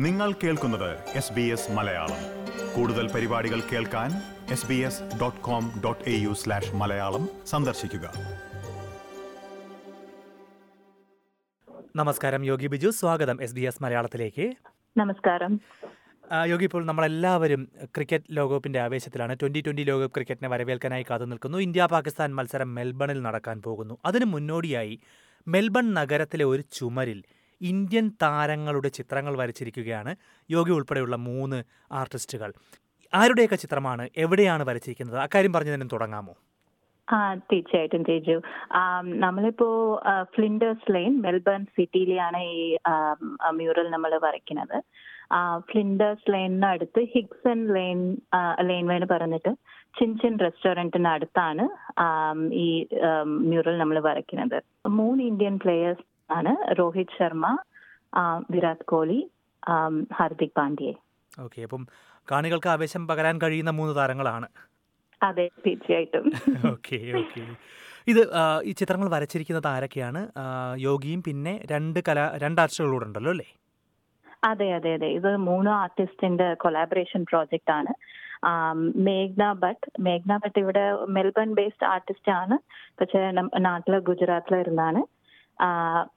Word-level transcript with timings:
നിങ്ങൾ 0.00 0.32
കേൾക്കുന്നത് 0.32 0.98
S 1.16 1.32
B 1.32 1.40
S 1.40 1.70
Malayalam. 1.72 2.20
കൂടുതൽ 2.74 3.12
പരിപാടികൾ 3.12 3.60
കേൾക്കാൻ 3.72 4.10
S 4.52 4.66
B 4.66 4.74
S 4.74 5.02
dot 5.20 5.40
com 5.40 5.82
dot 5.84 6.10
A 6.10 6.14
U 6.18 6.32
slash 6.32 6.74
Malayalam 6.74 7.28
സന്ദർശിക്കുക. 7.46 8.12
നമസ്കാരം 11.96 12.44
യോഗി 12.44 12.66
ബിജു. 12.66 12.90
സ്വാഗതം 12.90 13.42
എസ് 13.42 13.54
ബി 13.54 13.60
എസ് 13.60 13.82
മലയാളത്തിലേക്ക്. 13.82 14.52
നമസ്കാരം. 14.96 15.60
യോഗി 16.46 16.64
ഇപ്പോൾ 16.64 16.84
നമ്മളെല്ലാവരും 16.84 17.68
ക്രിക്കറ്റ് 17.84 18.24
ലോകകപ്പിന്റെ 18.30 18.80
ആവേശത്തിലാണ്. 18.80 19.36
ട്വന്റി 19.42 19.60
ട്വന്റി 19.60 19.82
ലോകകപ്പ് 19.82 20.14
ക്രിക്കറ്റിനെ 20.14 20.48
വരവേൽക്കാനായി 20.48 21.06
കാത്തു 21.10 21.24
നിൽക്കുന്നു. 21.24 21.58
ഇന്ത്യ 21.58 21.88
പാകിസ്ഥാൻ 21.90 22.34
മത്സരം 22.34 22.74
മെൽബണിൽ 22.74 23.22
നടക്കാൻ 23.22 23.62
പോകുന്നു. 23.62 23.98
അതിന് 24.04 24.24
മുന്നോടിയായി 24.24 25.00
മെൽബൺ 25.48 25.94
നഗരത്തിലെ 25.94 26.44
ഒരു 26.44 26.62
ചുമരിൽ 26.62 27.22
ഇന്ത്യൻ 27.60 28.12
താരങ്ങളുടെ 28.22 28.88
ചിത്രങ്ങൾ 28.88 29.36
വരച്ചിരിക്കുകയാണ്. 29.36 30.16
യോഗി 30.50 30.70
ഉൾപ്പെടെയുള്ള 30.70 31.16
മൂന്ന് 31.16 31.64
ആർട്ടിസ്റ്റുകൾ. 31.92 32.52
ആരുടെയൊക്കെ 33.14 33.56
ചിത്രമാണ് 33.56 34.08
എവിടെയാണ് 34.16 34.62
വരച്ചിരിക്കുന്നത്? 34.64 35.18
അക്കാര്യം 35.18 35.52
പറഞ്ഞു 35.52 35.74
തന്നെ 35.74 35.88
തുടങ്ങാമോ? 35.92 36.34
ആ 37.12 37.34
തീർച്ചയായിട്ടും 37.34 38.02
തേജു. 38.02 38.40
നമ്മളിപ്പോ 39.02 39.68
ഫ്ലിൻഡേഴ്സ് 40.34 40.92
ലൈൻ 40.92 41.20
മെൽബൺ 41.22 41.64
സിറ്റിയിലാണ് 41.64 42.42
ഈ 42.42 42.76
മ്യൂറൽ 43.50 43.90
നമ്മൾ 43.90 44.20
വരയ്ക്കുന്നത്. 44.22 44.82
ഫ്ലിൻഡേഴ്സ് 45.58 46.32
ലൈനിന് 46.32 46.66
അടുത്ത് 46.66 47.00
ഹിഗ്സൺ 47.14 47.58
ആ, 48.34 48.56
ലൈൻ 48.60 48.92
എന്ന് 48.92 49.06
പറഞ്ഞിട്ട് 49.06 49.54
ചിൻചിൻ 50.00 50.38
റെസ്റ്റോറന്റിന് 50.38 51.08
അടുത്താണ് 51.08 51.68
ഈ 52.52 52.86
മ്യൂറൽ 53.24 53.78
നമ്മൾ 53.78 54.00
വരയ്ക്കുന്നത്. 54.00 54.62
മൂന്ന് 54.86 55.24
ഇന്ത്യൻ 55.24 55.58
പ്ലേയേഴ്സ് 55.58 56.17
ആണ്. 56.30 56.52
രോഹിത് 56.78 57.16
ശർമ്മ 57.18 57.46
വിരാട് 58.54 58.84
കോഹ്ലി 58.92 59.20
ഹാർദിക് 60.18 60.56
പാണ്ഡ്യെ 60.58 60.94
ഓക്കെ. 61.44 61.60
അപ്പം 61.66 61.82
കാണികൾക്ക് 62.28 62.68
ആവേശം 62.74 63.02
പകരാൻ 63.08 63.36
കഴിയുന്ന 63.42 63.72
മൂന്ന് 63.78 63.92
താരങ്ങളാണ്. 63.98 64.48
അതെ 65.20 65.44
തീർച്ചയായിട്ടും. 65.64 66.26
Okay 66.72 66.98
okay. 67.20 67.42
ഇത് 68.12 68.20
ഈ 68.68 68.72
ചിത്രങ്ങൾ 68.80 69.08
വരച്ചിരിക്കുന്നത് 69.14 69.68
ആരൊക്കെയാണ്? 69.72 70.20
യോഗിയും 70.88 71.20
പിന്നെ 71.26 71.54
രണ്ട് 71.72 71.98
കല 72.08 72.18
രണ്ട് 72.44 72.60
ആർട്ടിസ്റ്റുകളൂടെ 72.62 73.06
ഉണ്ടല്ലോ 73.08 73.32
അല്ലേ? 73.34 73.48
അതെ 74.50 74.68
അതെ 74.78 74.90
അതെ. 74.96 75.08
ഇത് 75.18 75.30
മൂന്ന് 75.48 75.70
ആർട്ടിസ്റ്റിന്റെ 75.82 76.48
കൊലാബറേഷൻ 76.62 77.22
പ്രോജക്റ്റ് 77.30 77.72
ആണ്. 77.78 77.92
മേഘ്ന 79.08 79.44
ഭട്ട്. 79.62 79.86
മേഘ്ന 80.06 80.32
ഭട്ട് 80.42 80.58
ഇവിടെ 80.64 80.84
മെൽബൺ 81.16 81.48
ബേസ്ഡ് 81.58 81.88
ആർട്ടിസ്റ്റ് 81.94 82.32
ആണ്. 82.40 82.56
പക്ഷേ 83.00 83.22
നാട്ടിലെ 83.68 84.00
ഗുജറാത്തിലിരുന്നാണ് 84.10 85.02
ആ, 85.02 85.17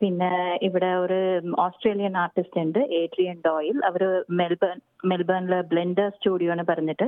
പിന്നെ 0.01 0.31
ഇവിടെ 0.67 0.91
ഒരു 1.03 1.19
ഓസ്ട്രേലിയൻ 1.65 2.15
ആർട്ടിസ്റ്റ് 2.23 2.61
ഉണ്ട് 2.63 2.79
ഏഡ്രിയൻ 3.01 3.37
ഡോയിൽ 3.47 3.77
അവർ 3.89 4.03
മെൽബൺ 4.39 4.77
മെൽബണിലെ 5.11 5.59
ബ്ലെൻഡർ 5.71 6.09
സ്റ്റുഡിയോ 6.17 6.51
എന്ന് 6.55 6.65
പറഞ്ഞിട്ട് 6.71 7.07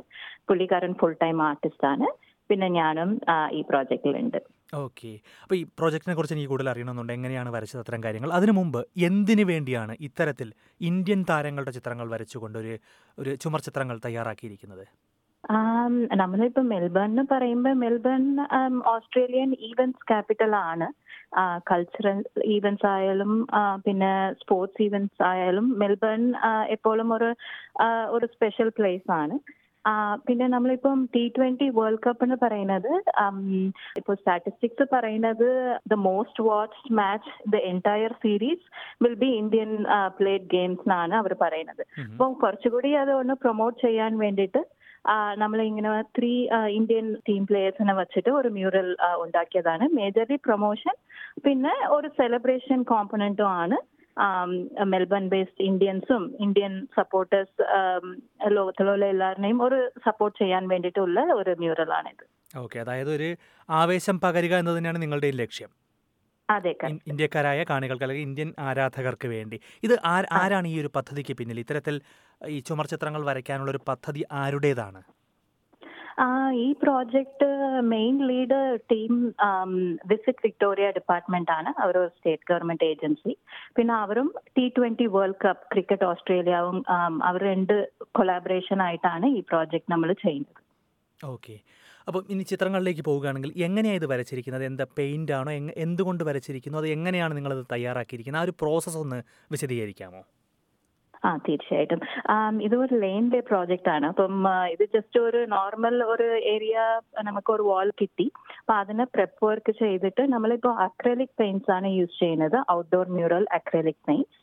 പുള്ളിക്കാരൻ 0.50 0.94
ഫുൾ 1.02 1.16
ടൈം 1.23 1.40
ആർട്ടിസ്റ്റ് 1.50 1.88
ആണ്. 1.94 2.08
പിന്നെ 2.50 2.67
ഞാനും 2.80 3.09
ഈ 3.58 3.62
പ്രോജക്റ്റിലുണ്ട് 3.70 4.40
ഓക്കെ 4.86 5.12
അപ്പോൾ 5.44 5.56
ഈ 5.59 5.64
പ്രോജക്റ്റിനെ 5.80 6.14
കുറിച്ച് 6.17 6.36
എനിക്ക് 6.36 6.50
കൂടുതൽ 6.52 6.70
അറിയണമെന്നുണ്ട്. 6.72 7.14
എങ്ങനെയാണ് 7.17 7.50
വരച്ചത് 7.56 7.81
അത്തരം 7.81 8.02
കാര്യങ്ങൾ? 8.06 8.30
അതിനു 8.38 8.53
മുമ്പ് 8.59 8.80
എന്തിനു 9.08 9.44
വേണ്ടിയാണ് 9.52 9.94
ഇത്തരത്തിൽ 10.08 10.50
ഇന്ത്യൻ 10.90 11.20
താരങ്ങളുടെ 11.31 11.73
ചിത്രങ്ങൾ 11.78 12.08
വരച്ചുകൊണ്ട് 12.14 12.58
ഒരു 12.64 12.73
ഒരു 13.18 13.31
ചുമർ 13.44 13.62
ചിത്രങ്ങൾ 13.68 13.97
തയ്യാറാക്കിയിരിക്കുന്നത്? 14.08 14.86
നമ്മളിപ്പോ 16.22 16.61
മെൽബൺ 16.73 17.09
എന്ന് 17.11 17.23
പറയുമ്പോൾ 17.31 17.73
മെൽബൺ 17.83 18.22
ഓസ്ട്രേലിയൻ 18.91 19.50
ഈവൻസ് 19.69 20.05
ക്യാപിറ്റൽ 20.11 20.53
ആണ്. 20.72 20.88
കൾച്ചറൽ 21.69 22.19
ഈവൻസ് 22.55 22.85
ആയാലും 22.85 23.31
പിന്നെ 23.85 24.11
സ്പോർട്സ് 24.41 24.81
ഈവൻസ് 24.85 25.23
ആയാലും 25.31 25.66
മെൽബൺ 25.81 26.22
എപ്പോഴും 26.75 27.09
ഒരു 27.17 27.30
ഒരു 28.16 28.25
സ്പെഷ്യൽ 28.35 28.69
പ്ലേസ് 28.78 29.12
ആണ്. 29.22 29.38
പിന്നെ 30.28 30.45
നമ്മളിപ്പം 30.47 30.97
ടി 31.13 31.23
ട്വന്റി 31.35 31.66
വേൾഡ് 31.78 32.03
കപ്പ് 32.06 32.23
എന്ന് 32.25 32.38
പറയുന്നത് 32.44 32.91
ഇപ്പോൾ 34.00 34.16
സ്റ്റാറ്റിസ്റ്റിക്സ് 34.19 34.85
പറയുന്നത് 34.94 35.50
the 35.91 35.95
most 36.06 36.44
watched 36.50 36.94
match 37.00 37.34
the 37.53 37.59
entire 37.72 38.13
series 38.25 38.63
will 39.06 39.18
be 39.23 39.31
Indian 39.41 39.72
played 40.19 40.47
games 40.56 40.85
എന്നാണ് 40.85 41.16
അവർ 41.22 41.34
പറയുന്നത്. 41.44 41.84
അപ്പോൾ 42.13 42.31
കുറച്ചുകൂടി 42.44 42.91
അത് 43.01 43.12
ഒന്ന് 43.22 43.35
പ്രൊമോട്ട് 43.44 43.78
ചെയ്യാൻ 43.85 44.18
വേണ്ടിയിട്ട് 44.23 44.63
നമ്മൾ 45.41 45.59
ഇങ്ങനെ 45.69 45.90
ത്രീ 46.18 46.34
ഇന്ത്യൻ 46.80 47.08
ടീം 47.28 47.41
പ്ലേയേഴ്സിനെ 47.50 47.94
വെച്ചിട്ട് 48.02 48.30
ഒരു 48.40 48.50
മ്യൂറൽ 48.58 48.90
ഉണ്ടാക്കിയതാണ്. 49.24 49.86
മേജർലി 50.00 50.38
പ്രൊമോഷൻ 50.47 50.96
പിന്നെ 51.46 51.74
ഒരു 51.97 52.09
സെലിബ്രേഷൻ 52.19 52.80
കോമ്പണന്റും 52.91 53.52
ആണ് 53.63 53.80
മെൽബൺ 54.94 55.24
ബേസ്ഡ് 55.34 55.66
ഇന്ത്യൻസും 55.69 56.24
ഇന്ത്യൻ 56.46 56.74
സപ്പോർട്ടേഴ്സ് 56.97 57.63
ലോകത്തിലുള്ള 58.58 59.06
എല്ലാവരുടെയും 59.13 59.62
ഒരു 59.68 59.80
സപ്പോർട്ട് 60.08 60.38
ചെയ്യാൻ 60.42 60.63
വേണ്ടിയിട്ടുള്ള 60.74 61.22
ഒരു 61.40 61.53
മ്യൂറലാണിത് 61.63 62.25
ഓക്കെ 62.63 62.78
അതായത് 62.84 63.12
ഒരു 63.18 63.30
ആവേശം 63.69 64.18
പകരുക 64.25 64.56
എന്നത് 64.62 64.78
തന്നെയാണ് 64.78 65.02
നിങ്ങളുടെ 65.03 65.31
ലക്ഷ്യം. 65.42 65.72
ഇന്ത്യക്കാരായ 67.09 67.59
കാണികൾക്ക് 67.70 68.06
അല്ലെങ്കിൽ 68.06 68.28
ഇന്ത്യൻ 68.30 68.50
ആരാധകർക്ക് 68.59 69.28
വേണ്ടി. 69.28 69.58
ഇത് 69.88 69.96
ആരാണ് 70.42 70.68
ഈ 70.74 70.76
ഒരു 70.81 70.90
പദ്ധതിക്ക് 70.98 71.34
പിന്നിൽ? 71.40 71.59
ഇത്തരത്തിൽ 71.64 71.96
ഈ 72.56 72.59
ചുമർചിത്രങ്ങൾ 72.70 73.22
വരയ്ക്കാനുള്ള 73.30 73.72
ഒരു 73.72 73.81
പദ്ധതി 73.90 74.24
ആരുടേതാണ്? 74.44 75.02
ഈ 76.64 76.66
project 76.81 77.48
main 77.92 78.16
lead 78.30 78.59
team 78.92 79.14
Visit 80.12 80.44
Victoria 80.46 80.88
department 80.98 81.52
ആണ് 81.52 81.70
അവർ 81.84 81.96
സ്റ്റേറ്റ് 82.16 82.48
ഗവൺമെന്റ് 82.50 82.88
ഏജൻസി. 82.92 83.34
പിന്നെ 83.78 83.94
അവരും 83.94 84.28
T 84.58 84.66
twenty 84.78 85.08
World 85.16 85.42
Cup 85.46 85.66
cricket 85.74 86.08
ഓസ്ട്രേലിയവും 86.12 86.78
അവർ 87.30 87.44
രണ്ട് 87.52 87.75
കൊളാബറേഷൻ 88.20 88.81
ആയിട്ടാണ് 88.88 89.25
ഈ 89.38 89.42
പ്രോജക്റ്റ് 89.52 89.92
നമ്മൾ 89.94 90.12
ചെയ്യുന്നത്. 90.25 90.60
ഓക്കെ. 91.34 91.56
അപ്പം 92.08 92.24
ഇനി 92.30 92.44
ചിത്രങ്ങളിലേക്ക് 92.44 93.03
പോവുകയാണെങ്കിൽ 93.09 93.52
എങ്ങനെയാണ് 93.68 94.00
ഇത് 94.02 94.08
വരച്ചിരിക്കുന്നത്? 94.14 94.66
എന്താ 94.72 94.86
പെയിന്റ് 94.97 95.31
ആണോ? 95.40 95.52
എന്തുകൊണ്ട് 95.86 96.24
വരച്ചിരിക്കുന്നു? 96.24 96.78
അത് 96.78 96.88
എങ്ങനെയാണ് 96.88 97.36
നിങ്ങളത് 97.38 97.66
തയ്യാറാക്കിയിരിക്കുന്നത്? 97.72 98.41
ആ 98.41 98.47
ഒരു 98.47 98.56
പ്രോസസ്സ് 98.62 98.97
ഒന്ന് 98.97 99.19
വിശദീകരിക്കാമോ? 99.52 100.22
ആ 101.25 101.30
തീർച്ചയായിട്ടും. 101.38 102.00
ഇത് 102.62 102.75
ഒരു 102.75 102.96
ലെയിൻ 103.00 103.25
വേ 103.34 103.40
പ്രോജക്റ്റ് 103.40 103.90
ആണ്. 103.90 104.06
അപ്പം 104.06 104.34
ഇത് 104.72 104.84
ജസ്റ്റ് 104.96 105.19
ഒരു 105.19 105.46
നോർമൽ 105.53 105.96
ഒരു 106.13 106.28
ഏരിയ 106.53 106.78
നമുക്ക് 107.22 107.52
ഒരു 107.53 107.63
വാൾ 107.69 107.90
കിട്ടി. 108.02 108.25
അപ്പൊ 108.59 108.74
അതിന് 108.74 109.06
പ്രെപ്പ് 109.13 109.46
വർക്ക് 109.46 109.74
ചെയ്തിട്ട് 109.80 110.24
നമ്മളിപ്പോ 110.34 110.72
അക്രലിക് 110.88 111.36
പെയിന്റ്സ് 111.40 111.72
ആണ് 111.72 111.88
യൂസ് 112.00 112.19
ചെയ്യുന്നത്. 112.19 112.58
ഔട്ട്ഡോർ 112.72 113.08
മ്യൂറൽ 113.09 113.46
അക്രലിക് 113.52 114.02
പെയിന്റ്സ് 114.08 114.40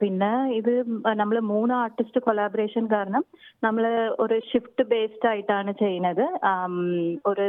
പിന്നെ 0.00 0.30
ഇത് 0.58 0.72
നമ്മൾ 1.20 1.36
മൂന്ന് 1.52 1.74
ആർട്ടിസ്റ്റ് 1.82 2.20
കൊളാബറേഷൻ 2.26 2.84
കാരണം 2.94 3.24
നമ്മൾ 3.66 3.84
ഒരു 4.24 4.36
ഷിഫ്റ്റ് 4.50 4.86
ബേസ്ഡ് 4.92 5.28
ആയിട്ടാണ് 5.32 5.72
ചെയ്യുന്നത്. 5.82 6.24
ഒരു 7.30 7.46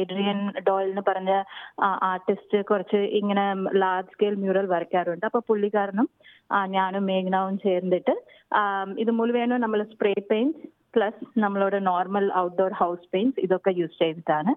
ഏഡ്രിയൻ 0.00 0.40
ഡോൾ 0.68 0.82
എന്ന് 0.90 1.04
പറഞ്ഞ 1.10 1.32
ആർട്ടിസ്റ്റ് 2.12 2.60
കുറച്ച് 2.70 3.02
ഇങ്ങനെ 3.20 3.46
ലാർജ് 3.82 4.12
സ്കെയിൽ 4.14 4.36
മ്യൂറൽ 4.44 4.68
വരയ്ക്കാറുണ്ട്. 4.74 5.26
അപ്പൊ 5.30 5.42
പുള്ളിക്കാരനും 5.50 6.08
കാരണം 6.08 6.08
ഞാനും 6.76 7.04
മേഘ്നാവും 7.10 7.54
ചേർന്നിട്ട് 7.64 8.14
ഇത് 9.02 9.10
മുഴുവനും 9.20 9.62
നമ്മൾ 9.64 9.80
സ്പ്രേ 9.92 10.12
പെയിന്റ് 10.30 10.60
പ്ലസ് 10.94 11.24
നമ്മളോട് 11.44 11.76
നോർമൽ 11.88 12.26
ഔട്ട്ഡോർ 12.42 12.72
ഹൗസ് 12.82 13.08
പെയിന്റ് 13.12 13.40
ഇതൊക്കെ 13.46 13.72
യൂസ് 13.80 13.98
ചെയ്തിട്ടാണ് 14.02 14.52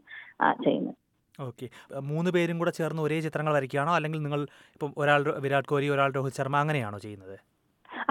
ചെയ്യുന്നത്. 0.66 0.98
ഓക്കെ. 1.40 1.68
മൂന്ന് 2.02 2.32
പേരും 2.32 2.58
കൂടെ 2.60 2.72
ചേർന്ന് 2.72 3.02
ഒരേ 3.02 3.20
ചിത്രങ്ങൾ 3.22 3.54
വരയ്ക്കുകയാണോ? 3.54 3.96
അല്ലെങ്കിൽ 3.96 4.22
നിങ്ങൾ 4.22 4.42
ഇപ്പം 4.74 4.94
ഒരാൾ 4.98 5.40
വിരാട് 5.40 5.66
കോഹ്ലി 5.66 5.90
ഒരാൾ 5.90 6.12
രോഹിത് 6.12 6.34
ശർമ്മ 6.34 6.58
അങ്ങനെയാണോ 6.58 7.00
ചെയ്യുന്നത്? 7.00 7.36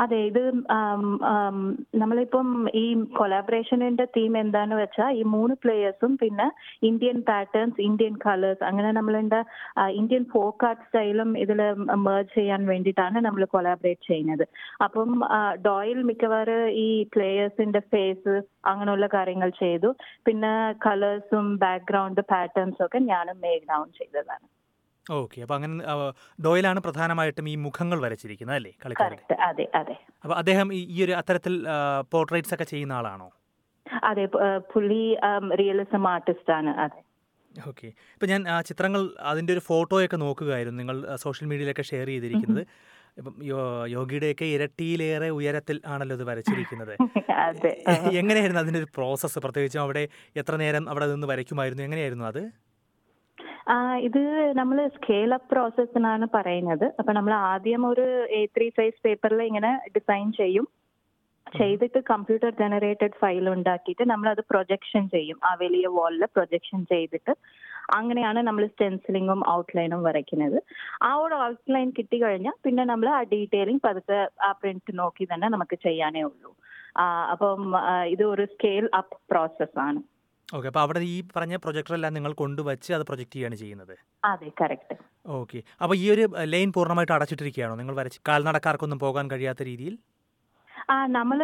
അതെ 0.02 0.18
ഇത് 0.26 0.42
നമ്മളിപ്പം 2.02 2.48
ഈ 2.74 2.84
കൊലാബറേഷനിന്റെ 3.18 4.04
തീം 4.16 4.38
എന്താന്ന് 4.38 4.76
വെച്ചാൽ 4.76 5.10
ഈ 5.20 5.22
മൂന്ന് 5.34 5.54
പ്ലേയേഴ്സും 5.62 6.12
പിന്നെ 6.22 6.46
ഇന്ത്യൻ 6.88 7.18
പാറ്റേൺസ് 7.30 7.80
ഇന്ത്യൻ 7.88 8.14
കളേഴ്സ് 8.26 8.64
അങ്ങനെ 8.64 8.90
നമ്മളുടെ 8.98 9.40
ഇന്ത്യൻ 10.00 10.24
ഫോക്ക് 10.34 10.66
ആർട്ട് 10.68 10.84
സ്റ്റൈലും 10.86 11.30
ഇതിൽ 11.44 11.60
മേർജ് 12.06 12.34
ചെയ്യാൻ 12.34 12.66
വേണ്ടിയിട്ടാണ് 12.66 13.18
നമ്മൾ 13.26 13.44
കൊലാബറേറ്റ് 13.54 14.06
ചെയ്യുന്നത്. 14.10 14.44
അപ്പം 14.86 15.10
ഡോയിൽ 15.68 16.00
മിക്കവാറും 16.10 16.48
ഈ 16.86 16.88
പ്ലേയേഴ്സിന്റെ 17.14 17.82
ഫേസ് 17.92 18.36
അങ്ങനെയുള്ള 18.72 19.06
കാര്യങ്ങൾ 19.16 19.50
ചെയ്തു. 19.62 19.90
പിന്നെ 20.26 20.52
കളേഴ്സും 20.86 21.58
ബാക്ക്ഗ്രൗണ്ട് 21.64 22.20
പാറ്റേൺസും 22.32 22.86
ഒക്കെ 22.86 22.98
ഞാനും 23.12 23.38
മേക്ക് 23.44 23.68
ഡൗൺ 23.72 23.88
ചെയ്തതാണ്. 24.00 24.46
ഓക്കെ 25.06 25.38
അപ്പൊ 25.40 25.54
അങ്ങനെ 25.54 25.74
ഡോയിലാണ് 26.38 26.80
പ്രധാനമായിട്ടും 26.80 27.48
ഈ 27.48 27.56
മുഖങ്ങൾ 27.56 27.98
വരച്ചിരിക്കുന്നത് 28.00 28.56
അല്ലേ 28.56 28.72
കളിക്കാരുടെ? 28.84 29.36
അതെ 29.48 29.66
അതെ. 29.74 29.96
അപ്പോൾ 30.24 30.36
അദ്ദേഹം 30.36 30.68
ഈ 30.74 30.98
ഒരു 31.04 31.12
അത്തരത്തിൽ 31.12 31.54
പോർട്രേറ്റ്സ് 32.12 32.54
ഒക്കെ 32.54 32.64
ചെയ്യുന്ന 32.64 32.92
ആളാണോ? 32.92 33.28
അതെ 34.04 34.24
പുള്ളി 34.72 35.02
റിയലിസം 35.52 36.04
ആർട്ടിസ്റ്റ് 36.08 36.52
ആണ് 36.58 36.72
അതെ. 36.84 37.00
ഓക്കെ 37.54 37.86
ഇപ്പം 38.14 38.28
ഞാൻ 38.28 38.42
ആ 38.48 38.60
ചിത്രങ്ങൾ 38.60 39.00
അതിന്റെ 39.30 39.52
ഒരു 39.52 39.60
ഫോട്ടോയൊക്കെ 39.60 40.16
നോക്കുകയായിരുന്നു 40.16 40.78
നിങ്ങൾ 40.78 40.96
സോഷ്യൽ 41.16 41.46
മീഡിയയിലൊക്കെ 41.46 41.82
ഷെയർ 41.82 42.06
ചെയ്തിരിക്കുന്നത്. 42.06 42.62
ഇപ്പം 43.18 43.34
യോഗിയുടെയൊക്കെ 43.94 44.44
ഇരട്ടിയിലേറെ 44.44 45.28
ഉയരത്തിൽ 45.38 45.76
ആണല്ലോ 45.86 46.16
ഇത് 46.16 46.24
വരച്ചിരിക്കുന്നത്. 46.24 46.94
എങ്ങനെയായിരുന്നു 48.20 48.60
അതിന്റെ 48.60 48.80
ഒരു 48.80 48.88
പ്രോസസ്സ് 48.96 49.38
പ്രത്യേകിച്ചും 49.38 49.82
അവിടെ 49.82 50.02
എത്ര 50.36 50.54
നേരം 50.56 50.84
അവിടെ 50.90 51.06
നിന്ന് 51.06 51.26
വരയ്ക്കുമായിരുന്നു 51.26 51.82
എങ്ങനെയായിരുന്നു 51.82 52.24
അത്? 52.24 52.42
ഇത് 54.06 54.22
നമ്മൾ 54.58 54.76
സ്കെയിൽ 54.96 55.30
അപ്പ് 55.36 55.48
പ്രോസസ് 55.52 55.94
എന്നാണ് 55.98 56.26
പറയുന്നത്. 56.36 56.84
അപ്പൊ 57.00 57.12
നമ്മൾ 57.18 57.32
ആദ്യം 57.52 57.82
ഒരു 57.92 58.06
എ 58.38 58.40
ത്രീ 58.56 58.66
സൈസ് 58.78 58.98
പേപ്പറിൽ 59.06 59.40
ഇങ്ങനെ 59.50 59.70
ഡിസൈൻ 59.96 60.28
ചെയ്യും. 60.40 60.66
ചെയ്തിട്ട് 61.58 62.00
കമ്പ്യൂട്ടർ 62.10 62.50
ജനറേറ്റഡ് 62.62 63.16
ഫയൽ 63.20 63.46
ഉണ്ടാക്കിയിട്ട് 63.54 64.04
നമ്മൾ 64.10 64.26
അത് 64.34 64.42
പ്രൊജക്ഷൻ 64.52 65.04
ചെയ്യും. 65.14 65.38
ആ 65.48 65.50
വലിയ 65.62 65.86
വാളിൽ 65.96 66.24
പ്രൊജക്ഷൻ 66.36 66.80
ചെയ്തിട്ട് 66.92 67.32
അങ്ങനെയാണ് 67.98 68.40
നമ്മൾ 68.48 68.64
സ്റ്റെൻസിലിങ്ങും 68.72 69.40
ഔട്ട്ലൈനും 69.56 70.00
വരയ്ക്കുന്നത്. 70.08 70.58
ആ 71.08 71.10
ഒരു 71.24 71.36
ഔട്ട്ലൈൻ 71.46 71.88
കിട്ടി 71.98 72.18
കഴിഞ്ഞാൽ 72.24 72.56
പിന്നെ 72.66 72.84
നമ്മൾ 72.92 73.08
ആ 73.18 73.20
ഡീറ്റെയിലിംഗ് 73.32 73.84
പതുക്കെ 73.88 74.20
ആ 74.48 74.50
പ്രിന്റ് 74.60 74.94
നോക്കി 75.02 75.26
തന്നെ 75.32 75.48
നമുക്ക് 75.54 75.78
ചെയ്യാനേ 75.86 76.22
ഉള്ളൂ. 76.30 76.52
അപ്പം 77.32 77.60
ഇത് 78.14 78.24
ഒരു 78.34 78.46
സ്കെയിൽ 78.54 78.86
അപ്പ് 79.00 79.18
പ്രോസസ് 79.32 79.78
ആണ്. 79.88 80.00
ഓക്കെ 80.56 80.68
അപ്പോൾ 80.70 80.82
അവിടെ 80.84 81.00
ഈ 81.14 81.16
പറഞ്ഞ 81.34 81.54
പ്രൊജക്ടർ 81.56 81.64
പ്രൊജക്ടറെല്ലാം 81.64 82.14
നിങ്ങൾ 82.16 82.32
കൊണ്ടുവച്ച് 82.40 82.90
അത് 82.96 83.02
പ്രൊജക്ട് 83.08 83.34
ചെയ്യാണ് 83.34 83.56
ചെയ്യുന്നത്. 83.60 83.92
അതെ 84.30 84.48
കറക്റ്റ്. 84.60 84.94
ഓക്കെ 85.40 85.58
അപ്പോൾ 85.82 85.96
ഈ 86.02 86.04
ഒരു 86.14 86.24
ലൈൻ 86.54 86.70
പൂർണമായിട്ട് 86.76 87.12
അടച്ചിട്ടിരിക്കുകയാണോ? 87.16 87.74
നിങ്ങൾ 87.80 87.94
വരച്ച് 87.98 88.20
കാൽനടക്കാർക്കൊന്നും 88.28 89.00
പോകാൻ 89.04 89.26
കഴിയാത്ത 89.32 89.62
രീതിയിൽ? 89.70 89.94
ആ 90.92 90.94
നമ്മൾ 91.16 91.40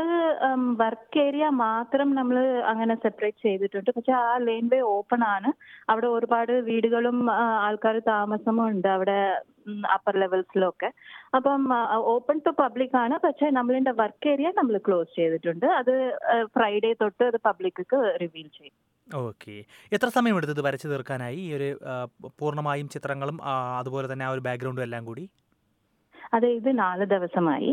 വർക്ക് 0.80 1.18
ഏരിയ 1.26 1.46
മാത്രം 1.64 2.08
നമ്മൾ 2.18 2.36
അങ്ങനെ 2.70 2.94
സെപ്പറേറ്റ് 3.04 3.42
ചെയ്തിട്ടുണ്ട്. 3.46 3.90
പക്ഷെ 3.96 4.12
ആ 4.22 4.28
ലൈൻ 4.46 4.64
വേ 4.72 4.80
ഓപ്പൺ 4.96 5.20
ആണ്. 5.34 5.50
അവിടെ 5.92 6.08
ഒരുപാട് 6.16 6.52
വീടുകളും 6.70 7.18
ആൾക്കാർ 7.66 7.98
താമസവും 8.08 8.62
ഉണ്ട് 8.70 8.88
അവിടെ 8.96 9.18
അപ്പർ 9.96 10.14
ലെവൽസിലൊക്കെ 10.22 10.90
അപ്പം 11.36 11.62
ഓപ്പൺ 12.14 12.36
ടു 12.46 12.52
പബ്ലിക് 12.62 12.96
ആണ്. 13.04 13.14
പക്ഷെ 13.26 13.46
നമ്മളിന്റെ 13.58 13.94
വർക്ക് 14.02 14.28
ഏരിയ 14.32 14.50
നമ്മൾ 14.58 14.76
ക്ലോസ് 14.88 15.14
ചെയ്തിട്ടുണ്ട്. 15.20 15.66
അത് 15.80 15.94
ഫ്രൈഡേ 16.56 16.92
തൊട്ട് 17.04 17.24
അത് 17.30 17.40
പബ്ലിക്ക് 17.48 17.98
റിവീൽ 18.24 18.48
ചെയ്യും. 18.58 18.76
ഓക്കെ. 19.14 19.64
എത്ര 19.92 20.08
സമയം 20.08 20.36
എടുത്തത് 20.36 20.60
വരച്ചു 20.60 20.88
തീർക്കാനായി? 20.88 21.36
ഈ 21.36 21.52
ഒരു 21.52 21.68
പൂർണമായും 22.38 22.88
ചിത്രങ്ങളും 22.88 23.38
അതുപോലെ 23.78 24.12
തന്നെ 24.12 24.24
ആ 24.26 24.28
ഒരു 24.28 24.40
ബാക്ക്ഗ്രൗണ്ടും 24.40 24.82
എല്ലാം 24.82 25.04
കൂടി? 25.04 25.30
അതെ 26.34 26.48
ഇത് 26.48 26.78
നാല് 26.78 27.04
ദിവസമായി. 27.04 27.72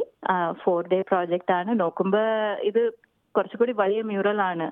ഫോർ 0.64 0.88
ഡേ 0.88 1.02
പ്രോജക്റ്റ് 1.02 1.54
ആണ്. 1.54 1.80
നോക്കുമ്പോ 1.80 2.20
ഇത് 2.64 2.92
കുറച്ചുകൂടി 3.36 3.72
വലിയ 3.72 4.02
മ്യൂറൽ 4.02 4.42
ആണ്. 4.42 4.68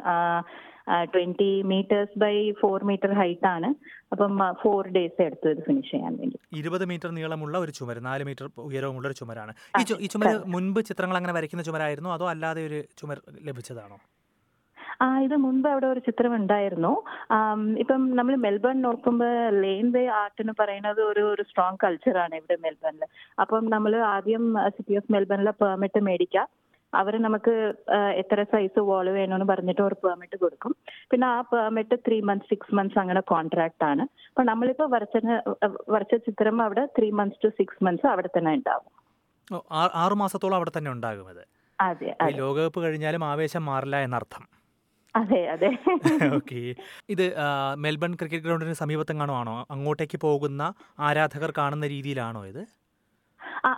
Twenty 1.03 1.61
metres 1.61 2.19
by 2.19 2.51
four 2.51 2.83
metre 2.83 3.11
height 3.13 3.47
ആണ്. 3.47 3.69
അപ്പം 4.11 4.39
ഫോർ 4.63 4.87
ഡേയ്സ് 4.87 5.21
എടുത്തു 5.21 5.47
ഇത് 5.49 5.63
ഫിനിഷ് 5.65 5.91
ചെയ്യാൻ 5.91 6.17
വേണ്ടി. 6.17 6.37
ഇരുപത് 6.53 6.85
മീറ്റർ 6.85 7.09
നീളമുള്ള 7.09 7.57
ഒരു 7.57 7.71
ചുമര് 7.71 8.05
നാല് 8.05 8.23
മീറ്റർ 8.23 8.49
ഉയരവുമുള്ള 8.57 9.07
ഒരു 9.07 9.15
ചുമരാണ്. 9.15 9.53
ഈ 10.01 10.07
ചുമര് 10.07 10.39
മുൻപ് 10.45 10.81
ചിത്രങ്ങൾ 10.85 11.17
അങ്ങനെ 11.17 11.33
വരയ്ക്കുന്ന 11.33 11.63
ചുമരായിരുന്നു? 11.63 12.09
അതോ 12.09 12.29
അല്ലാതെ 12.29 12.67
ഒരു 12.67 12.83
ചുമർ 12.97 13.21
ലഭിച്ചതാണോ? 13.41 13.99
ആ 15.03 15.05
ഇത് 15.25 15.35
മുൻപ് 15.43 15.67
അവിടെ 15.73 15.87
ഒരു 15.93 16.01
ചിത്രം 16.07 16.33
ഉണ്ടായിരുന്നു. 16.39 16.93
ഇപ്പം 17.83 18.01
നമ്മൾ 18.17 18.33
മെൽബൺ 18.45 18.77
നോക്കുമ്പോൾ 18.87 19.35
ലെയിൻ 19.63 19.87
വേ 19.95 20.03
ആർട്ട് 20.21 20.39
എന്ന് 20.43 20.55
പറയുന്നത് 20.61 21.01
ഒരു 21.11 21.23
ഒരു 21.33 21.43
സ്ട്രോങ് 21.49 21.79
കൾച്ചറാണ് 21.83 22.33
ഇവിടെ 22.39 22.57
മെൽബണിൽ 22.65 23.05
അപ്പം 23.43 23.69
നമ്മൾ 23.75 23.93
ആദ്യം 24.15 24.43
സിറ്റി 24.75 24.97
ഓഫ് 24.99 25.11
മെൽബണിലെ 25.15 25.53
പെർമിറ്റ് 25.63 26.01
മേടിക്കാം. 26.09 26.47
അവർ 26.99 27.13
നമുക്ക് 27.25 27.53
എത്ര 28.21 28.43
സൈസ് 28.53 28.79
വാൾ 28.87 29.07
വേണമെന്ന് 29.17 29.47
പറഞ്ഞിട്ട് 29.51 29.83
ഒരു 29.87 29.97
പെർമിറ്റ് 30.05 30.37
കൊടുക്കും. 30.43 30.71
പിന്നെ 31.11 31.25
ആ 31.33 31.37
permit 31.53 31.97
three 32.05 32.17
months 32.29 32.49
six 32.51 32.75
months 32.77 32.99
അങ്ങനെ 33.03 33.21
കോൺട്രാക്ട് 33.33 33.85
ആണ്. 33.91 34.03
അപ്പൊ 34.31 34.43
നമ്മളിപ്പോ 34.51 34.87
വരച്ച 34.95 35.17
വരച്ച 35.95 36.15
ചിത്രം 36.27 36.57
അവിടെ 36.67 36.83
three 36.97 37.09
months 37.19 37.41
to 37.45 37.51
six 37.59 37.83
months 37.87 38.07
അവിടെ 38.13 38.31
തന്നെ 38.37 38.53
ഉണ്ടാവും. 38.59 38.91
ആറു 40.03 40.15
മാസത്തോളം 40.23 40.57
അവിടെ 40.59 40.73
തന്നെ 40.77 40.91
ഉണ്ടാകും 40.97 41.29
അതെ. 41.33 41.45
ലോകകപ്പ് 42.41 42.79
കഴിഞ്ഞാലും 42.83 43.23
ആവേശം 43.33 43.63
മാറില്ല 43.71 43.97
എന്നർത്ഥം. 44.07 44.43
അതെ 45.15 45.39
അതെ. 45.53 45.69
ഓക്കെ. 46.37 46.61
ഇത് 47.09 47.23
മെൽബൺ 47.85 48.11
ക്രിക്കറ്റ് 48.19 48.45
ഗ്രൗണ്ടിന് 48.45 48.75
സമീപത്തെങ്ങാണോ 48.81 49.33
ആണോ? 49.41 49.55
അങ്ങോട്ടേക്ക് 49.73 50.17
പോകുന്ന 50.25 50.61
ആരാധകർ 51.07 51.51
കാണുന്ന 51.57 51.85
രീതിയിലാണോ 51.93 52.41
ഇത്? 52.51 52.63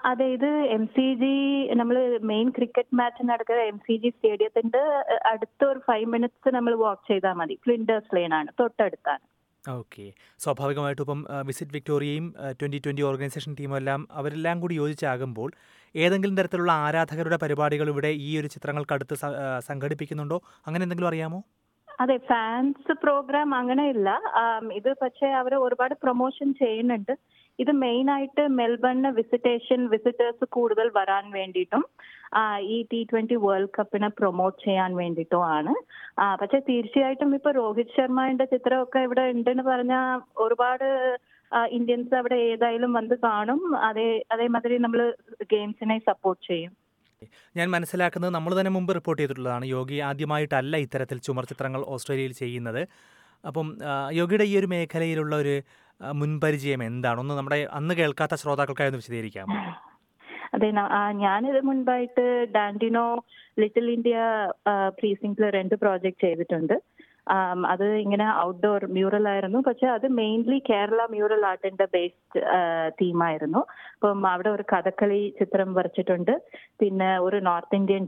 അതെ 0.10 0.26
ഇത് 0.36 0.50
എം 0.76 0.84
സി 0.96 1.08
ജി 1.22 1.32
നമ്മൾ 1.80 1.96
മെയിൻ 2.32 2.48
ക്രിക്കറ്റ് 2.58 2.98
മാച്ച് 3.00 3.24
നടക്കുന്ന 3.30 3.64
എം 3.72 3.78
സി 3.88 3.96
ജി 4.04 4.10
സ്റ്റേഡിയത്തിന്റെ 4.16 4.82
അടുത്ത 5.32 5.62
ഒരു 5.66 5.82
ഫൈവ് 5.88 6.08
മിനിറ്റ്സ് 6.14 6.56
നമ്മൾ 6.58 6.74
വാക്ക് 6.84 7.06
ചെയ്താൽ 7.12 7.36
മതി. 7.42 7.56
ഫ്ലിൻഡേഴ്സ് 7.66 8.16
ലെയിൻ 8.18 8.34
ആണ് 8.40 8.52
തൊട്ടടുത്താണ്. 8.62 9.24
ഓക്കെ. 9.64 10.06
സ്വാഭാവികമായിട്ടും 10.40 11.04
ഇപ്പം 11.06 11.20
വിസിറ്റ് 11.48 11.76
വിക്ടോറിയയും 11.76 12.26
ട്വന്റി 12.60 12.80
ട്വന്റി 12.86 13.04
ഓർഗനൈസേഷൻ 13.10 13.52
ടീമും 13.60 13.78
എല്ലാം 13.78 14.02
അവരെല്ലാം 14.20 14.58
കൂടി 14.64 14.76
യോജിച്ചാകുമ്പോൾ 14.82 15.50
ഏതെങ്കിലും 15.95 16.38
തരത്തിലുള്ള 16.38 16.72
ആരാധകരുടെ 16.86 17.38
പരിപാടികൾ 17.44 17.90
ഇവിടെ 17.94 18.12
ഈ 18.28 18.31
ഒരു 18.42 18.48
ചിത്രങ്ങൾക്കടുത്ത് 18.54 19.16
സംഘടിപ്പിക്കുന്നുണ്ടോ? 19.69 20.40
അങ്ങനെ 20.68 20.84
എന്തെങ്കിലും 20.86 21.12
അറിയാമോ? 21.12 21.42
അതെ 22.04 22.16
ഫാൻസ് 22.30 22.94
പ്രോഗ്രാം 23.04 23.50
അങ്ങനെ 23.60 23.84
ഇല്ല 23.94 24.10
ഇത് 24.80 24.90
പക്ഷേ 25.01 25.28
അവർ 25.42 25.54
ഒരുപാട് 25.66 25.94
പ്രൊമോഷൻ 26.04 26.48
ചെയ്യുന്നുണ്ട്. 26.62 27.13
ഇത് 27.60 27.72
മെയിൻ 27.84 28.07
ആയിട്ട് 28.13 28.44
മെൽബണിന് 28.60 29.10
വിസിറ്റേഷൻ 29.18 29.80
വിസിറ്റേഴ്സ് 29.92 30.45
കൂടുതൽ 30.56 30.88
വരാൻ 30.95 31.25
വേണ്ടിയിട്ടും 31.38 31.84
ഈ 32.75 32.78
ടി 32.92 33.00
ട്വന്റി 33.12 33.38
വേൾഡ് 33.44 33.69
കപ്പിനെ 33.78 34.10
പ്രൊമോട്ട് 34.19 34.57
ചെയ്യാൻ 34.66 34.92
വേണ്ടിയിട്ടും 35.01 35.44
ആണ്. 35.57 35.74
പക്ഷെ 36.42 36.60
തീർച്ചയായിട്ടും 36.69 37.36
ഇപ്പൊ 37.38 37.51
രോഹിത് 37.60 37.94
ശർമ്മയുടെ 37.98 38.48
ചിത്രമൊക്കെ 38.54 39.01
ഇവിടെ 39.07 39.25
ഉണ്ടെന്ന് 39.36 39.66
പറഞ്ഞാൽ 39.72 40.07
ഒരുപാട് 40.46 40.88
ഇന്ത്യൻസ് 41.78 42.16
അവിടെ 42.20 42.38
ഏതായാലും 42.52 42.94
വന്ന് 42.98 43.16
കാണും. 43.26 43.62
അതേ 43.90 44.08
അതേമാതിരി 44.36 44.78
നമ്മൾ 44.86 45.02
ഗെയിംസിനെ 45.54 45.98
സപ്പോർട്ട് 46.10 46.44
ചെയ്യും. 46.52 46.72
ഞാൻ 47.58 47.68
മനസ്സിലാക്കുന്നത് 47.76 48.32
നമ്മൾ 48.36 48.54
തന്നെ 48.60 48.72
മുമ്പ് 48.76 48.92
റിപ്പോർട്ട് 48.96 49.20
ചെയ്തിട്ടുള്ളതാണ്. 49.22 49.66
യോഗി 49.76 49.98
ആദ്യമായിട്ടല്ല 50.10 50.76
ഇത്തരത്തിൽ 50.86 51.18
ചുമർ 51.28 51.44
ചിത്രങ്ങൾ 51.52 51.82
ഓസ്ട്രേലിയയിൽ 51.96 52.34
ചെയ്യുന്നത്. 52.42 52.82
അപ്പം 53.50 53.68
യോഗിയുടെ 54.20 54.46
ഈ 54.52 54.54
ഒരു 54.60 54.68
മേഖലയിലുള്ള 54.74 55.36
ഒരു 55.44 55.56
മുൻപരിചയം 56.20 56.82
എന്താണ്? 56.90 57.20
ഒന്ന് 57.24 57.34
നമ്മുടെ 57.40 57.60
അന്ന് 57.80 57.94
കേൾക്കാത്ത 58.00 58.36
ശ്രോതാക്കൾക്കായി 58.42 58.92
ഒന്ന് 58.92 59.02
വിശദീകരിക്കാം. 59.04 59.48
അതെ 60.56 60.70
ഞാനിത് 61.26 61.60
മുൻപായിട്ട് 61.68 62.26
ഡാൻഡിനോ 62.56 63.06
ലിറ്റിൽ 63.62 63.88
ഇന്ത്യ 63.94 64.18
പ്രീസിംഗിൽ 64.98 65.44
രണ്ട് 65.56 65.76
പ്രോജക്റ്റ് 65.84 66.26
ചെയ്തിട്ടുണ്ട്. 66.28 66.76
അത് 67.74 67.86
ഇങ്ങനെ 68.04 68.25
ഔട്ട്ഡോർ 68.46 68.81
മ്യൂറൽ 68.96 69.25
ആയിരുന്നു. 69.34 69.60
പക്ഷെ 69.68 69.88
അത് 69.96 70.08
മെയിൻലി 70.20 70.58
കേരള 70.70 71.02
മ്യൂറൽ 71.14 71.42
ആർട്ടിന്റെ 71.52 71.86
ബേസ്ഡ് 71.96 72.42
തീമായിരുന്നു 73.02 73.62
അപ്പം 73.96 74.28
അവിടെ 74.31 74.50
ഒരു 74.50 74.66
കഥകളി 74.74 75.22
ചിത്രം 75.40 75.70
വരച്ചിട്ടുണ്ട്. 75.78 76.34
പിന്നെ 76.81 77.10
ഒരു 77.28 77.40
നോർത്ത് 77.50 77.80
ഇന്ത്യൻ 77.80 78.06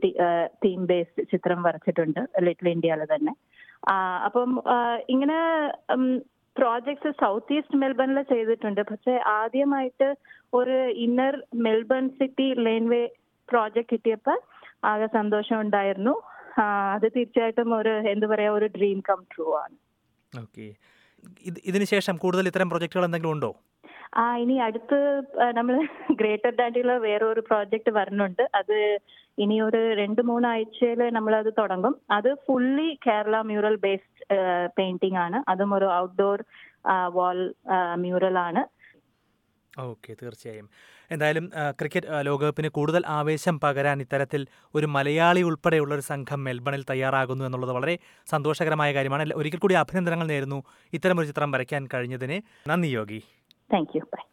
തീം 0.65 0.81
ബേസ്ഡ് 0.91 1.25
ചിത്രം 1.33 1.61
വരച്ചിട്ടുണ്ട് 1.67 2.21
ലിറ്റിൽ 2.47 2.69
ഇന്ത്യയിൽ 2.75 3.03
തന്നെ. 3.13 3.33
അപ്പം 4.27 4.51
ഇങ്ങനെ 5.13 5.39
പ്രോജക്ട്സ് 6.55 7.11
സൗത്ത് 7.21 7.53
ഈസ്റ്റ് 7.53 7.79
മെൽബണിൽ 7.81 8.19
ചെയ്തിട്ടുണ്ട്. 8.33 8.81
പക്ഷെ 8.91 9.13
ആദ്യമായിട്ട് 9.39 10.09
ഒരു 10.59 10.77
inner 11.05 11.35
Melbourne 11.65 12.05
city 12.19 12.47
laneway 12.67 13.03
project 13.49 13.91
കിട്ടിയപ്പോൾ 13.91 14.37
ആകെ 14.91 15.07
സന്തോഷം 15.19 15.57
ഉണ്ടായിരുന്നു. 15.63 16.15
അത് 16.63 17.07
തീർച്ചയായിട്ടും 17.15 17.69
ഒരു 17.79 17.93
എന്താ 18.13 18.27
പറയാ 18.33 18.51
ഒരു 18.57 18.67
ഡ്രീം 18.77 18.99
കം 19.09 19.19
ട്രൂ 19.33 19.45
ആണ്. 19.63 19.75
ഓക്കെ 20.33 20.67
ഇത് 21.69 21.85
ശേഷം 21.93 22.15
കൂടുതൽ 22.23 22.47
ഇത്തരം 22.49 22.69
പ്രൊജക്ടുകൾ 22.71 23.05
എന്തെങ്കിലും 23.07 23.33
ഉണ്ടോ? 23.35 23.51
ആ 24.21 24.23
ഇനി 24.41 24.55
അടുത്ത് 24.65 24.97
നമ്മൾ 25.57 25.75
ഗ്രേറ്റർ 26.19 26.51
ഡാൻഡിയിൽ 26.59 26.89
വേറെ 27.05 27.25
ഒരു 27.31 27.41
പ്രോജക്റ്റ് 27.49 27.91
വരുന്നുണ്ട് 27.97 28.43
അത് 28.59 28.77
ഇനി 29.43 29.55
ഒരു 29.67 29.81
രണ്ട് 30.01 30.21
മൂന്ന് 30.29 30.47
ആഴ്ചയിൽ 30.51 31.01
നമ്മൾ 31.17 31.33
അത് 31.39 31.49
തുടങ്ങും 31.59 31.95
അത് 32.17 32.29
fully 32.45 32.87
Kerala 33.07 33.35
mural 33.49 33.75
based 33.85 34.37
painting 34.77 35.19
ആണ്. 35.25 35.39
അതും 35.53 35.73
ഒരു 35.77 35.87
ഔട്ട്ഡോർ 36.03 36.39
വാൾ 37.17 37.39
മ്യൂറൽ 38.05 38.37
ആണ്. 38.47 38.61
ഓക്കെ 39.77 40.15
തീർച്ചയായും. 40.21 40.69
എന്തായാലും 41.11 41.51
ക്രിക്കറ്റ് 41.71 42.07
ലോകകപ്പിന് 42.21 42.67
കൂടുതൽ 42.67 43.03
ആവേശം 43.07 43.59
പകരാൻ 43.59 44.01
ഇത്തരത്തിൽ 44.01 44.47
ഒരു 44.75 44.85
മലയാളി 44.85 45.41
ഉൾപ്പെടെയുള്ള 45.41 45.93
ഒരു 45.93 46.01
സംഘം 46.01 46.43
മെൽബണിൽ 46.43 46.85
തയ്യാറാകുന്നു 46.89 47.45
എന്നുള്ളത് 47.45 47.71
വളരെ 47.71 47.99
സന്തോഷകരമായ 48.25 48.93
കാര്യമാണ്. 48.93 49.33
ഒരിക്കൽ 49.33 49.57
കൂടി 49.57 49.75
അഭിനന്ദനങ്ങൾ 49.75 50.27
നേരുന്നു 50.27 50.63
ഇത്തരം 50.93 51.19
ഒരു 51.19 51.27
ചിത്രം 51.27 51.51
വരയ്ക്കാൻ 51.51 51.87
കഴിഞ്ഞതിന്. 51.93 52.69
നന്ദി 52.69 52.87
Yogi. 52.87 53.23
Thank 53.73 53.89
you 53.95 54.01
bye 54.01 54.23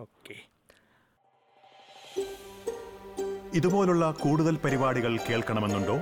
okay. 0.00 0.34
ഇതുപോലുള്ള 3.54 4.10
കൂടുതൽ 4.10 4.56
പരിപാടികൾ 4.56 5.16
കേൾക്കണമെന്നുണ്ടോ? 5.16 5.98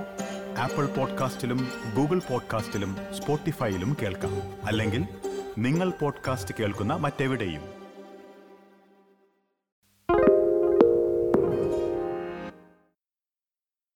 ആപ്പിൾ 0.57 0.85
പോഡ്കാസ്റ്റിലും 0.85 1.67
ഗൂഗിൾ 1.95 2.19
പോഡ്കാസ്റ്റിലും 2.19 2.97
സ്പോട്ടിഫൈയിലും 3.13 3.97
കേൾക്കാം. 4.01 4.65
അല്ലെങ്കിൽ 4.65 5.05
നിങ്ങൾ 5.57 5.89
പോഡ്കാസ്റ്റ് 5.89 6.55
കേൾക്കുന്ന 6.59 6.93
മറ്റെവിടെയും. 6.93 7.76